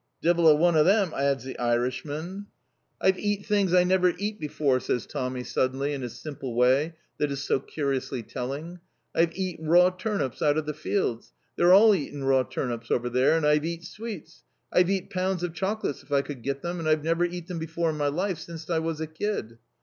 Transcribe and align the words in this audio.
"Divil 0.19 0.47
a 0.47 0.55
one 0.55 0.75
of 0.75 0.87
them," 0.87 1.13
adds 1.15 1.43
the 1.43 1.59
Irishman. 1.59 2.47
"I've 2.99 3.19
eat 3.19 3.45
things 3.45 3.71
I 3.71 3.83
never 3.83 4.15
eat 4.17 4.39
before," 4.39 4.79
says 4.79 5.05
Tommy 5.05 5.43
suddenly, 5.43 5.93
in 5.93 6.01
his 6.01 6.19
simple 6.19 6.55
way 6.55 6.95
that 7.19 7.29
is 7.31 7.43
so 7.43 7.59
curiously 7.59 8.23
telling. 8.23 8.79
"I've 9.13 9.37
eat 9.37 9.59
raw 9.61 9.91
turnips 9.91 10.41
out 10.41 10.57
of 10.57 10.65
the 10.65 10.73
fields. 10.73 11.33
They're 11.55 11.71
all 11.71 11.93
eatin' 11.93 12.23
raw 12.23 12.41
turnips 12.41 12.89
over 12.89 13.11
there. 13.11 13.37
And 13.37 13.45
I've 13.45 13.63
eat 13.63 13.83
sweets. 13.83 14.43
I've 14.73 14.89
eat 14.89 15.11
pounds 15.11 15.43
of 15.43 15.53
chocolates 15.53 16.01
if 16.01 16.11
I 16.11 16.23
could 16.23 16.41
get 16.41 16.63
them 16.63 16.79
and 16.79 16.89
I've 16.89 17.03
never 17.03 17.23
eat 17.23 17.47
them 17.47 17.59
before 17.59 17.91
in 17.91 17.97
my 17.97 18.07
life 18.07 18.39
sinst 18.39 18.71
I 18.71 18.79
was 18.79 19.01
a 19.01 19.05
kid." 19.05 19.59